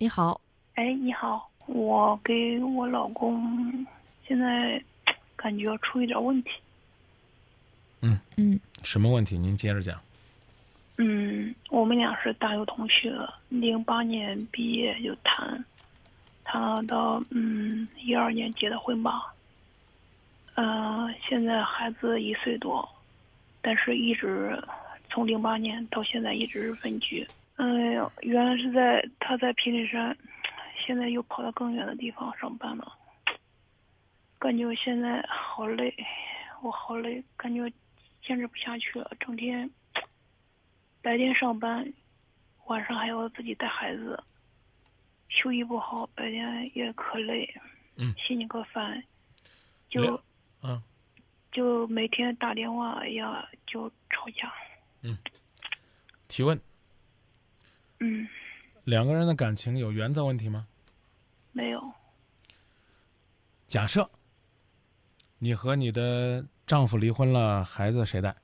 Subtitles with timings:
[0.00, 0.40] 你好，
[0.76, 3.84] 哎，你好，我给我老公
[4.24, 4.80] 现在
[5.34, 6.50] 感觉出一点问题。
[8.02, 9.36] 嗯嗯什么问题？
[9.36, 10.00] 您接着讲。
[10.98, 13.12] 嗯，我们俩是大学同学，
[13.48, 15.64] 零八年毕业就谈，
[16.44, 19.34] 谈到嗯一二年结的婚吧。
[20.54, 22.88] 嗯、现在孩子一岁多，
[23.60, 24.62] 但是一直
[25.10, 27.26] 从零八年到现在一直是分居。
[27.58, 30.16] 哎呀，原来是在他在平顶山，
[30.86, 32.96] 现在又跑到更远的地方上班了。
[34.38, 35.92] 感觉现在好累，
[36.62, 37.68] 我好累，感觉
[38.22, 39.68] 坚持不下去了，整天
[41.02, 41.92] 白天上班，
[42.66, 44.22] 晚上还要自己带孩子，
[45.28, 47.52] 休息不好，白天也可累，
[47.96, 49.02] 嗯心里可烦，
[49.88, 50.22] 就
[50.62, 50.80] 嗯，
[51.50, 54.52] 就每天打电话哎呀就吵架，
[55.02, 55.18] 嗯
[56.28, 56.60] 提问：
[58.00, 58.28] 嗯，
[58.84, 60.66] 两个人的感情有原则问题吗？
[61.52, 61.92] 没有，
[63.66, 64.08] 假设
[65.38, 68.36] 你和你的丈夫离婚了，孩子谁带？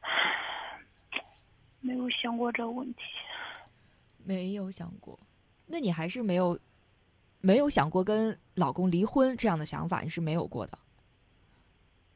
[1.80, 3.02] 没有想过这个问题，
[4.24, 5.18] 没有想过。
[5.66, 6.58] 那你还是没有
[7.40, 10.78] 没有想过跟老公离婚这样的想法，你是没有过的。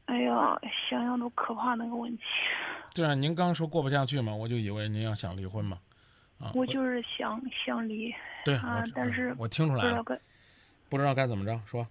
[0.05, 2.23] 哎呀，想想都可怕那个问题，
[2.99, 5.79] 对啊，您刚说过不下去嘛，我就以为您要想离婚嘛。
[6.37, 10.21] 啊，我就是想想离，对，啊但是我听出来了，不知道该
[10.89, 11.87] 不知道该怎么着说。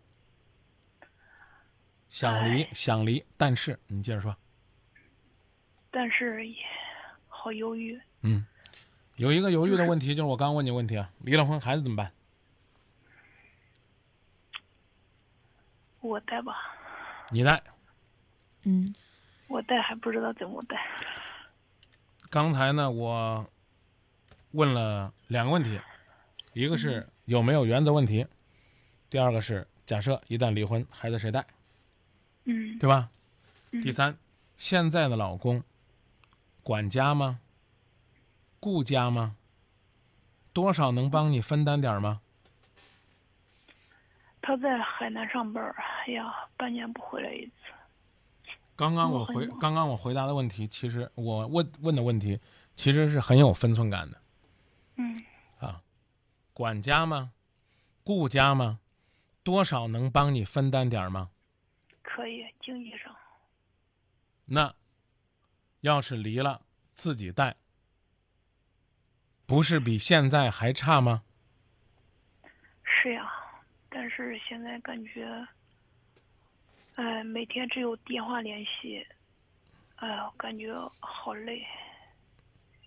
[2.10, 4.36] 想离，想离，但是你接着说。
[5.90, 6.56] 但是也
[7.26, 8.46] 好犹豫，嗯，
[9.16, 12.12] 有一个犹豫的问题， 就是我刚问你问题啊，离了婚孩子怎么办？
[16.00, 16.54] 我带吧，
[17.30, 17.62] 你带。
[18.64, 18.94] 嗯
[19.48, 20.78] 我带还不知道怎么带，
[22.30, 23.46] 刚才呢，我
[24.52, 25.80] 问了两个问题，
[26.52, 28.26] 一个是有没有原则问题，
[29.08, 31.46] 第二个是假设一旦离婚，孩子谁带，
[32.44, 33.08] 嗯，对吧？
[33.72, 34.16] 嗯第三，
[34.56, 35.62] 现在的老公
[36.62, 37.40] 管家吗？
[38.60, 39.36] 顾家吗？
[40.52, 42.20] 多少能帮你分担点儿吗？
[44.42, 47.52] 他在海南上班儿，哎呀，半年不回来一次。
[48.78, 52.38] 刚刚我回刚刚我回答的问题，其实我问问的问题
[52.76, 54.22] 其实是很有分寸感的
[54.94, 55.20] 嗯，
[55.58, 55.82] 啊。
[56.52, 57.32] 管家吗？
[58.04, 58.78] 顾家吗？
[59.42, 61.30] 多少能帮你分担点儿吗？
[62.02, 63.14] 可以，经济上，
[64.44, 64.72] 那
[65.80, 66.62] 要是离了
[66.92, 67.56] 自己带，
[69.44, 71.24] 不是比现在还差吗？
[72.84, 73.28] 是呀，
[73.88, 75.26] 但是现在感觉，
[76.98, 79.06] 哎，每天只有电话联系，
[79.94, 81.64] 哎呀，感觉好累，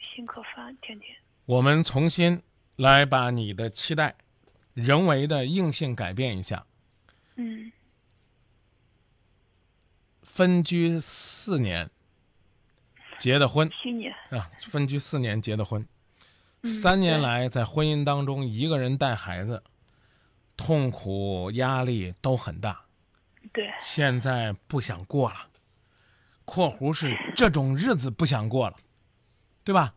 [0.02, 1.16] 心可烦，天天。
[1.46, 2.42] 我们重新
[2.76, 4.14] 来把你的期待
[4.74, 6.66] 人为的硬性改变一下。
[7.38, 7.72] 嗯
[10.24, 11.90] 分居四年
[13.18, 15.88] 结的婚七年，啊，分居四年结的婚，
[16.64, 19.64] 嗯三年来在婚姻当中一个人带孩子，
[20.58, 22.84] 痛苦压力都很大。
[23.54, 25.50] 对，现在不想过了
[26.46, 28.78] （括弧是这种日子不想过了），
[29.64, 29.94] 对吧？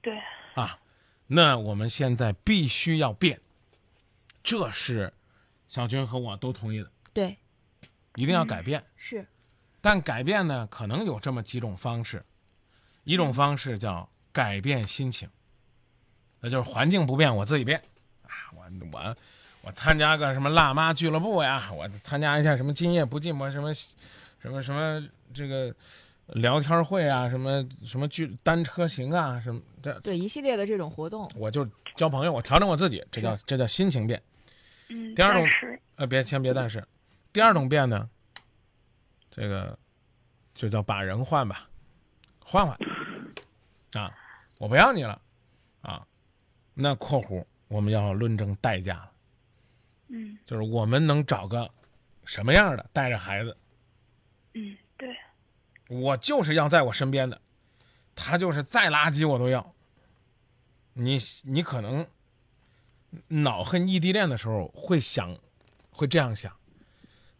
[0.00, 0.18] 对，
[0.54, 0.78] 啊，
[1.26, 3.40] 那我们现在必须要变，
[4.42, 5.12] 这是
[5.66, 7.36] 小军和我都同意的，对，
[8.14, 8.84] 一定要改变。
[8.94, 9.26] 是。
[9.80, 12.24] 但改变呢，可能有这么几种方式，
[13.04, 15.28] 一种方式叫改变心情，
[16.40, 17.80] 那就是环境不变，我自己变。
[18.22, 19.16] 啊，我我
[19.66, 25.04] 我参加个什么辣妈俱乐部呀，我参加一下什么今夜不寂寞什么什么什么
[25.34, 25.74] 这个
[26.28, 31.28] 聊天会啊，什么什么剧单车行啊，什么这对一系列的这种活动。
[31.34, 34.22] 我就交朋友，我调整我自己，这叫这叫心情变。
[34.88, 35.12] 嗯。
[35.16, 35.44] 第二种
[35.96, 36.86] 呃，别先别但是，
[37.32, 38.08] 第二种变呢，
[39.32, 39.76] 这个
[40.54, 41.68] 就叫把人换吧，
[42.38, 42.78] 换换
[43.94, 44.14] 啊，
[44.58, 45.20] 我不要你了
[45.82, 46.06] 啊，
[46.72, 49.10] 那括弧我们要论证代价了，
[50.08, 51.70] 嗯就是我们能找个
[52.24, 53.56] 什么样的带着孩子，
[54.54, 55.16] 嗯，对，
[55.88, 57.40] 我就是要在我身边的，
[58.14, 59.74] 他就是再垃圾我都要。
[60.94, 62.06] 你你可能
[63.28, 65.36] 恼恨异地恋的时候会想，
[65.90, 66.50] 会这样想，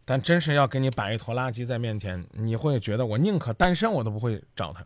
[0.04, 4.84] 但真是要给你摆一坨垃圾在面前，你会觉得我宁可单身我都不会找他。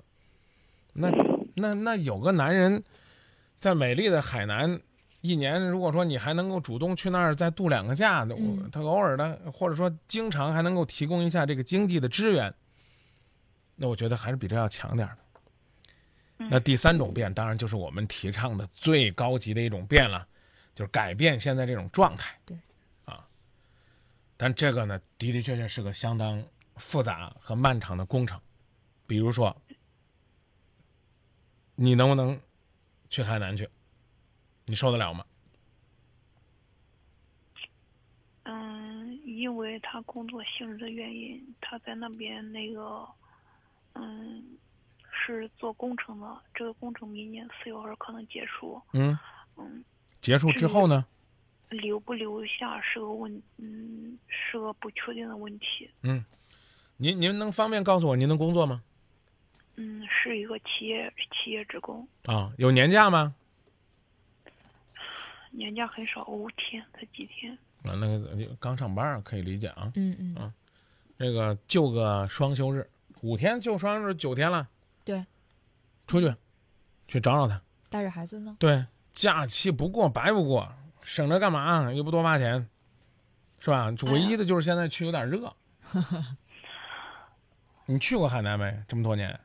[0.92, 1.10] 那
[1.54, 2.82] 那那有个男人
[3.58, 4.80] 在美丽的海南，
[5.20, 12.52] 一年如果说你还能够主动去那儿再度两个假，我嗯他偶尔的或者说经常还能够提供一下这个经济的支援，
[13.76, 15.08] 那我觉得还是比这要强点。
[16.38, 20.26] 那第三种变，当然就是我们提倡的最高级的一种变了，
[20.74, 22.34] 就是改变现在这种状态。
[22.46, 22.58] 对，
[23.04, 23.22] 啊，
[24.38, 26.42] 但这个呢，的的确确是个相当
[26.76, 28.40] 复杂和漫长的工程。
[29.06, 29.54] 比如说，
[31.74, 32.40] 你能不能
[33.10, 33.68] 去海南去？
[34.70, 35.24] 你受得了吗？
[38.44, 43.04] 嗯，因为他工作性质的原因，他在那边那个，
[43.94, 44.44] 嗯，
[45.10, 46.40] 是做工程的。
[46.54, 48.80] 这个工程明年四月份可能结束。
[48.92, 49.18] 嗯
[49.56, 49.84] 嗯，
[50.20, 51.04] 结束之后呢？
[51.70, 55.90] 留不留下是个问，嗯，是个不确定的问题。
[56.02, 56.24] 嗯，
[56.96, 58.84] 您您能方便告诉我您的工作吗？
[59.74, 62.06] 嗯，是一个企业企业职工。
[62.26, 63.34] 啊，有年假吗？
[65.50, 67.52] 年假很少，五天才几天。
[67.82, 69.90] 啊，那个刚上班儿可以理解啊。
[69.94, 70.52] 嗯嗯啊
[71.18, 72.88] 这个就个双休日，
[73.20, 74.66] 五天就双休日九天了。
[75.04, 75.24] 对，
[76.06, 76.34] 出去，
[77.08, 77.60] 去找找他。
[77.90, 78.56] 带着孩子呢？
[78.58, 81.92] 对，假期不过白不过，省着干嘛？
[81.92, 82.68] 又不多花钱，
[83.58, 83.92] 是吧？
[84.04, 85.54] 唯一的就是现在去有点热。
[87.86, 88.82] 你去过海南没？
[88.86, 89.38] 这么多年？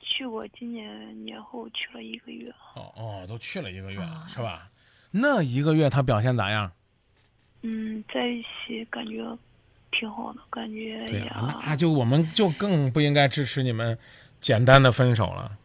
[0.00, 2.50] 去过，今年年后去了一个月。
[2.74, 4.70] 哦哦，都去了一个月是吧？
[5.10, 6.72] 那一个月他表现咋样？
[7.62, 9.36] 嗯，在一起感觉
[9.90, 13.98] 挺好的，感觉对呀、呀，那就我们就更不应该支持你们
[14.40, 15.58] 简单的分手了，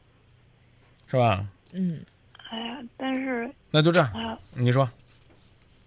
[1.08, 1.48] 是吧？
[1.72, 2.04] 嗯，
[2.50, 4.90] 哎呀，但是那就这样，哎，你说，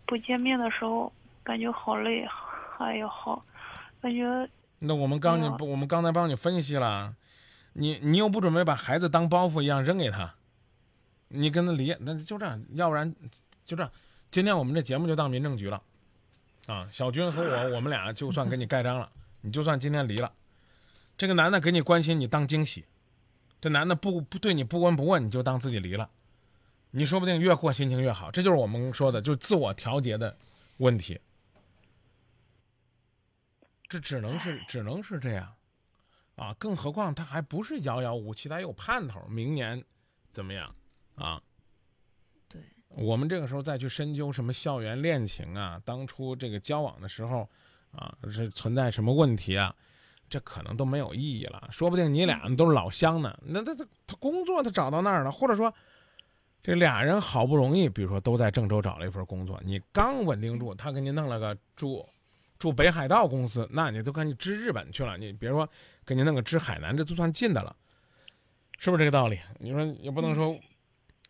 [0.06, 1.12] 不见面的时候
[1.42, 2.26] 感觉好累，
[2.78, 3.44] 哎呀好，
[4.00, 7.14] 感觉那我们刚你哎我们刚才帮你分析了，
[7.74, 10.32] 你你又不准备把孩子当包袱一样扔给他，
[11.28, 13.14] 你跟他离，那就这样，要不然
[13.68, 13.92] 就这样，
[14.30, 15.82] 今天我们这节目就当民政局了，
[16.66, 19.12] 啊，小军和我 我们俩就算给你盖章了，
[19.42, 20.32] 你就算今天离了，
[21.18, 22.86] 这个男的给你关心，你当惊喜，
[23.60, 26.08] 这男的不不对你不闻不问，你就当自己离了，
[26.92, 30.34] 你说不定越过心情越好，这就是我们说的，就是自我调节的
[30.78, 31.20] 问题。
[33.86, 35.54] 这只能是只能是这样，
[36.36, 39.84] 啊，更何况他还不是遥遥无期，他还有盼头，明年
[40.32, 40.74] 怎么样？
[41.16, 41.42] 啊？
[42.94, 47.48] 对，我们这个时候再去深究什么校园恋情啊，当初这个交往的时候
[47.92, 49.74] 啊，是存在什么问题啊？
[50.28, 51.68] 这可能都没有意义了。
[51.70, 55.72] 说不定你俩都是老乡呢，那他他他工作他找到那儿了，或者说
[56.62, 62.06] 这俩人好不容易，比如说都在郑州找了一份工作，你刚稳定住，他给你弄了个住
[62.58, 65.16] 住北海道公司，那你都赶紧支日本去了。
[65.16, 65.66] 你别说
[66.04, 67.74] 给你弄个支海南，这都算近的了，
[68.78, 69.38] 是不是这个道理？
[69.58, 70.54] 你说也不能说，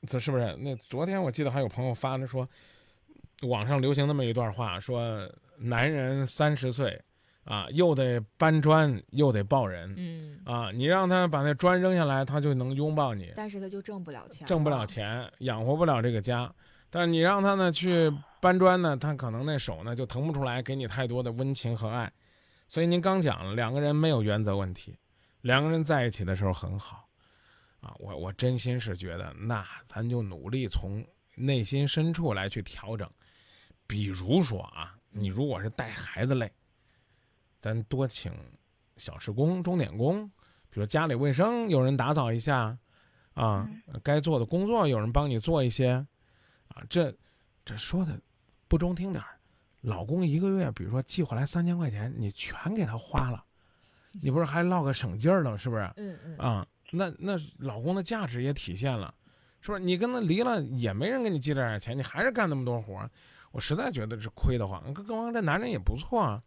[0.07, 0.57] 这是不是？
[0.57, 2.49] 那昨天我记得还有朋友发的说，
[3.43, 5.29] 网上流行那么一段话，说
[5.59, 7.01] 男人三十岁
[7.45, 9.93] 啊，又得搬砖又得抱人。
[9.97, 14.87] 嗯，啊，你让他把那砖扔下来，他就能拥抱你，但是他就挣不了钱，挣不了。
[14.87, 16.53] 钱，养活不了这个家。
[16.91, 18.11] 但是你让他呢去
[18.41, 22.11] 搬砖呢，他可能那手呢就腾不出来，给你太多的温情和爱。
[22.69, 24.97] 所以您刚讲了，两个人没有原则问题，
[25.41, 27.08] 两个人在一起的时候很好。
[27.81, 31.05] 啊，我我真心是觉得，那咱就努力从
[31.35, 33.09] 内心深处来去调整。
[33.87, 36.53] 比如说啊，你如果是带孩子累，
[37.59, 38.33] 咱多请
[38.97, 40.29] 小时工、钟点工，
[40.69, 42.77] 比如家里卫生有人打扫一下，
[43.35, 43.69] 啊，
[44.03, 46.05] 该做的工作有人帮你做一些，
[46.69, 47.15] 啊，这
[47.65, 48.21] 这说的
[48.67, 49.39] 不中听点儿，
[49.81, 53.43] 老公一个月，比如说寄回来三千块钱，你全给他花了，
[54.21, 55.91] 你不是还落个省劲儿了，是不是？
[55.97, 59.13] 嗯嗯，啊，那那老公的价值也体现了，
[59.61, 59.83] 是不是？
[59.83, 63.09] 你跟他离了也没人给你寄这点钱，你还是干那么多活，
[63.53, 64.83] 我实在觉得是亏得慌。
[64.93, 66.43] 更更何况这男人也不错啊，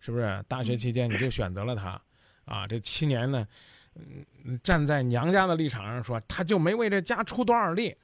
[0.00, 0.44] 是不是？
[0.46, 2.00] 大学期间你就选择了他，
[2.44, 3.46] 啊，这七年呢，
[3.94, 7.96] 嗯，站在娘家的立场上说，他就没为这家出多少力，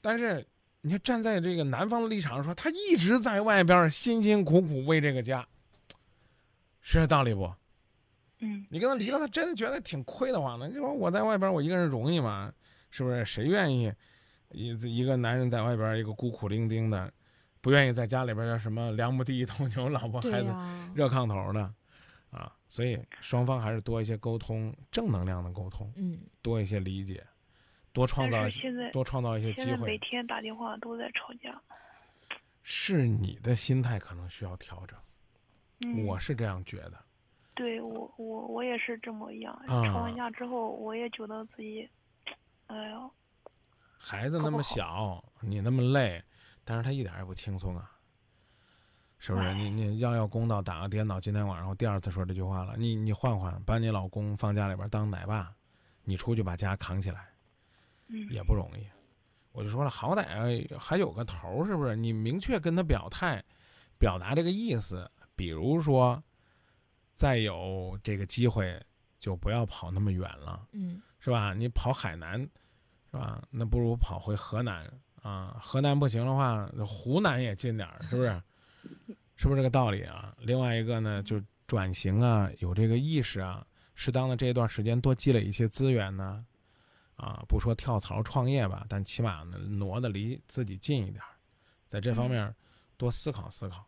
[0.00, 0.46] 但是
[0.80, 5.46] 你看站在这个男方的立场上说，他一直在外边辛辛苦苦为这个家，
[6.80, 7.52] 是这道理不？
[8.40, 10.68] 嗯你跟他离了，他真的觉得挺亏的慌的。
[10.68, 12.52] 你说我在外边，我一个人容易吗？
[12.90, 13.24] 是不是？
[13.24, 13.92] 谁愿意
[14.50, 17.12] 一一个男人在外边一个孤苦伶仃的，
[17.60, 20.50] 不愿意在家里边叫什么两亩地一头牛，老婆孩子，
[20.94, 21.74] 热炕头的
[22.30, 22.52] 啊？
[22.68, 27.26] 所以双方还是多一些沟通，正能量的沟通，嗯，多一些理解，
[27.92, 28.38] 多创造
[28.92, 29.98] 多创造一些机现在每会。
[29.98, 31.60] 天打电话都在吵架。
[32.62, 34.98] 是你的心态可能需要调整，
[35.86, 37.07] 嗯，我是这样觉得。
[37.58, 39.52] 对我我我也是这么样。
[39.66, 41.90] 啊吵完架之后，我也觉得自己，
[42.68, 43.10] 哎呦，
[43.98, 46.22] 孩子那么小，你那么累，
[46.64, 47.90] 但是他一点也不轻松啊，
[49.18, 49.52] 是不是？
[49.54, 55.52] 你你要要公道，打个颠倒，今天晚上我第二次说这句话了，你你换换，把你老公放家里边当奶爸，
[56.04, 57.28] 你出去把家扛起来，
[58.06, 58.86] 嗯也不容易。
[59.50, 61.96] 我就说了，好歹还有个头，是不是？
[61.96, 63.42] 你明确跟他表态，
[63.98, 65.10] 表达这个意思。
[65.34, 66.22] 比如说，
[67.18, 68.80] 再有这个机会，
[69.18, 71.52] 就不要跑那么远了，嗯是吧？
[71.52, 72.40] 你跑海南，
[73.10, 73.42] 是吧？
[73.50, 74.88] 那不如跑回河南
[75.20, 75.58] 啊。
[75.60, 78.42] 河南不行的话，湖南也近点儿，是不是？
[79.34, 80.32] 是不是这个道理啊？
[80.38, 86.46] 另外一个呢，就转型啊，有这个意识啊，适当的这一段时间多积累一些资源呢，
[87.16, 91.34] 啊，不说跳槽创业吧，但起码呢挪的离自己近一点儿，
[91.88, 92.54] 在这方面
[92.96, 93.84] 多思考思考。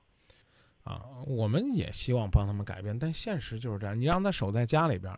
[0.90, 3.98] 啊，我们也希望帮他们改变，但现实就是这样。
[3.98, 5.16] 你让他守在家里边，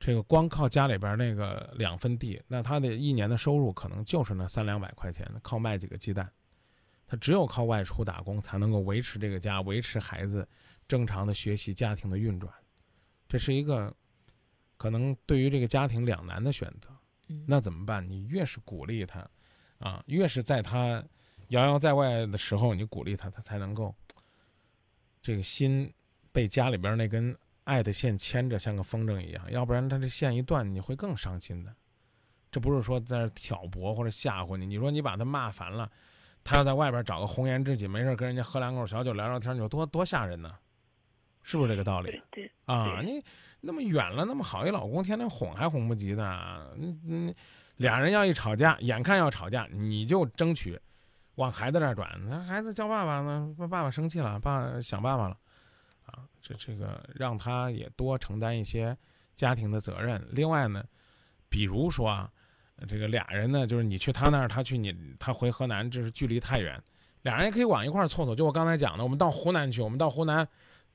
[0.00, 6.28] 这个光靠家里边那个两分地，那他的一年的收入可能就是那三两百块钱，靠卖几个鸡蛋。
[7.06, 10.48] 他只有靠外出打工，才能够维持这个家，维持孩子
[10.88, 12.52] 正常的学习、家庭的运转。
[13.28, 13.94] 这是一个
[14.76, 16.88] 可能对于这个家庭两难的选择。
[17.28, 18.08] 嗯，那怎么办？
[18.08, 19.28] 你越是鼓励他，
[19.78, 21.04] 啊，越是在他
[21.48, 23.94] 遥遥在外的时候，你鼓励他，他才能够
[25.22, 25.92] 这个心
[26.32, 29.50] 被家里边那根爱的线牵着，像个风筝一样。
[29.52, 31.72] 要不然他这线一断，你会更伤心的。
[32.50, 35.90] 这不是说在那挑拨或者吓唬你，你说你把他骂烦了，
[36.44, 40.54] 他要在外边找个红颜知己，没事跟人家喝两口小酒聊聊天，你说多多吓人呢？
[41.44, 42.20] 是不是这个道理？
[42.66, 43.22] 啊，你
[43.60, 46.70] 那么远了，那么好一老公，天天哄还哄不及呢。
[46.76, 47.34] 嗯嗯，
[47.76, 50.78] 俩人要一吵架，眼看要吵架，你就争取
[51.36, 52.10] 往孩子这儿转。
[52.28, 55.36] 那孩子叫爸爸呢，爸爸生气了，爸想办法了，
[56.06, 58.96] 啊，这这个让他也多承担一些
[59.34, 60.24] 家庭的责任。
[60.30, 60.84] 另外呢，
[61.48, 62.30] 比如说啊，
[62.88, 66.82] 这个俩人呢，就是你去他那儿，他去你，他回河南，这是距离太远，
[67.22, 68.34] 俩人也可以往一块儿凑凑。
[68.34, 70.46] 就我刚才讲的，我们到湖南去，我们到湖南。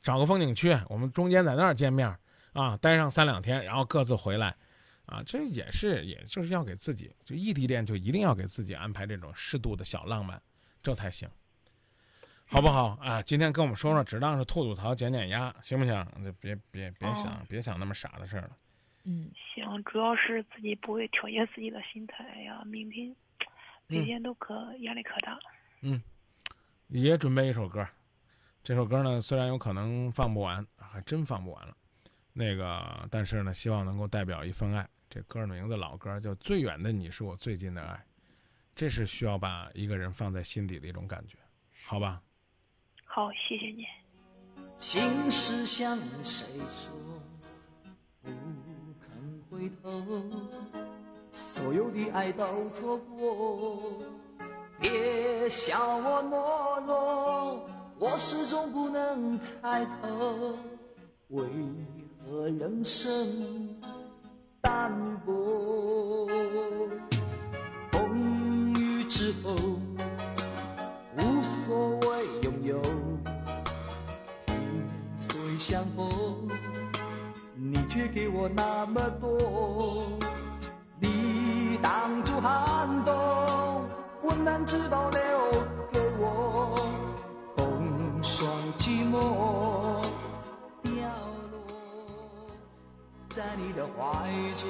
[0.03, 2.15] 找个风景区，我们中间在那儿见面
[2.53, 4.56] 啊，待上三两天，然后各自回来，
[5.07, 10.41] 啊，这也是，也就是要给自己，就异地恋就一定要给自己安排这种适度的小浪漫，
[10.83, 11.29] 这才行，
[12.45, 13.21] 好不好啊？
[13.21, 16.05] 今天跟我们说说，只当是吐吐槽、减减压，行不行？
[16.25, 18.57] 就别别别想、哦别想那么傻的事儿了。
[19.05, 23.15] 嗯行，主要是自己不会调节自己的心态哎呀，明天
[23.87, 25.39] 每天都可压力可大。
[25.79, 26.01] 嗯
[26.89, 27.87] 也准备一首歌，
[28.61, 31.73] 这首歌呢虽然有可能放不完，还真放不完了。
[32.33, 34.87] 那个，但是呢，希望能够代表一份爱。
[35.09, 37.95] 这歌的名字老歌叫《最远的你是我最近的爱》，
[38.75, 41.37] 这是需要把一个人放在心底的一种感觉，
[41.85, 42.21] 好吧？
[43.05, 43.85] 好，谢谢你。
[44.77, 46.93] 心事向谁说？
[48.21, 48.29] 不
[48.99, 50.29] 肯回头，
[51.31, 54.03] 所有的爱都错过。
[54.79, 60.59] 别笑我懦弱，我始终不能猜透，
[61.29, 61.43] 为
[62.19, 63.66] 何人生
[75.59, 76.07] 相逢，
[77.55, 80.19] 你却给我那么多。
[80.99, 83.89] 你挡住寒冬，
[84.23, 85.19] 温暖直到留
[85.91, 86.75] 给我，
[87.55, 88.47] 风霜
[88.77, 89.17] 寂寞
[90.83, 90.91] 掉
[91.51, 92.47] 落
[93.29, 94.67] 在你的怀中。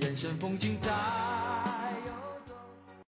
[0.00, 0.90] 人生风景在